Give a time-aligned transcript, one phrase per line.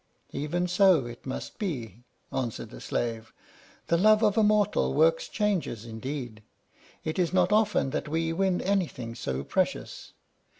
[0.31, 3.31] "Even so it must be," answered the slave;
[3.85, 6.41] "the love of a mortal works changes indeed.
[7.03, 10.13] It is not often that we win anything so precious.